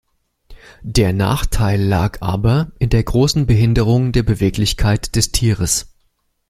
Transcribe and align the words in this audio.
Der 0.81 1.13
Nachteil 1.13 1.79
lag 1.79 2.21
aber 2.23 2.71
in 2.79 2.89
der 2.89 3.03
großen 3.03 3.45
Behinderung 3.45 4.11
der 4.13 4.23
Beweglichkeit 4.23 5.15
des 5.15 5.31
Tieres. 5.31 5.93